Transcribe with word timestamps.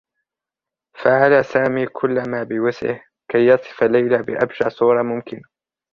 فعل 1.03 1.45
سامي 1.45 1.87
كلّ 1.87 2.29
ما 2.29 2.43
بوسعه 2.43 3.03
كي 3.31 3.45
يصف 3.47 3.83
ليلى 3.83 4.23
بأبشع 4.23 4.69
صورة 4.69 5.01
ممكنة. 5.03 5.41